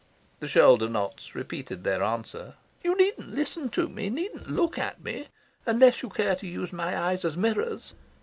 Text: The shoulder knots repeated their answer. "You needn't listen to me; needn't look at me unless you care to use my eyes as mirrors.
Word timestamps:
The 0.39 0.47
shoulder 0.47 0.89
knots 0.89 1.35
repeated 1.35 1.83
their 1.83 2.01
answer. 2.01 2.55
"You 2.83 2.97
needn't 2.97 3.29
listen 3.35 3.69
to 3.69 3.87
me; 3.87 4.09
needn't 4.09 4.49
look 4.49 4.79
at 4.79 5.03
me 5.03 5.27
unless 5.63 6.01
you 6.01 6.09
care 6.09 6.35
to 6.37 6.47
use 6.47 6.73
my 6.73 6.97
eyes 6.99 7.23
as 7.23 7.37
mirrors. 7.37 7.93